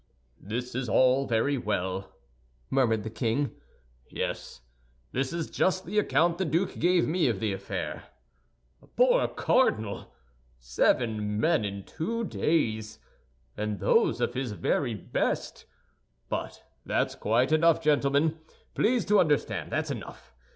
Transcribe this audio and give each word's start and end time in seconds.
"This 0.41 0.73
is 0.73 0.89
all 0.89 1.27
very 1.27 1.59
well," 1.59 2.11
murmured 2.71 3.03
the 3.03 3.09
king, 3.11 3.51
"yes, 4.09 4.61
this 5.11 5.31
is 5.31 5.47
just 5.47 5.85
the 5.85 5.99
account 5.99 6.39
the 6.39 6.43
duke 6.45 6.79
gave 6.79 7.07
me 7.07 7.27
of 7.27 7.39
the 7.39 7.53
affair. 7.53 8.05
Poor 8.95 9.27
cardinal! 9.27 10.11
Seven 10.57 11.39
men 11.39 11.63
in 11.63 11.83
two 11.83 12.23
days, 12.23 12.97
and 13.55 13.79
those 13.79 14.19
of 14.19 14.33
his 14.33 14.53
very 14.53 14.95
best! 14.95 15.65
But 16.29 16.63
that's 16.83 17.13
quite 17.13 17.51
enough, 17.51 17.79
gentlemen; 17.79 18.39
please 18.73 19.05
to 19.05 19.19
understand, 19.19 19.71
that's 19.71 19.91
enough. 19.91 20.33